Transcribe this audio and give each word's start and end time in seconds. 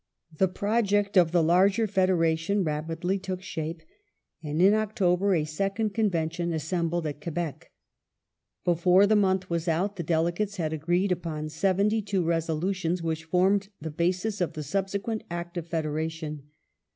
The 0.35 0.47
project 0.47 1.15
of 1.15 1.31
the 1.31 1.43
larger 1.43 1.85
federation 1.85 2.63
rapidly 2.63 3.19
took 3.19 3.43
shape, 3.43 3.83
and 4.41 4.59
in 4.59 4.73
October 4.73 5.35
a 5.35 5.45
second 5.45 5.93
Convention 5.93 6.53
assembled 6.53 7.05
at 7.05 7.21
Quebec. 7.21 7.71
Before 8.65 9.05
the 9.05 9.15
month 9.15 9.51
was 9.51 9.67
out 9.67 9.97
the 9.97 10.01
Delegates 10.01 10.57
had 10.57 10.73
agreed 10.73 11.11
upon 11.11 11.49
seventy 11.49 12.01
two 12.01 12.23
reso 12.23 12.59
lutions, 12.59 13.03
which 13.03 13.25
formed 13.25 13.69
the 13.79 13.91
basis 13.91 14.41
of 14.41 14.53
the 14.53 14.63
subsequent 14.63 15.23
Act 15.29 15.55
of 15.55 15.67
Federation. 15.67 16.49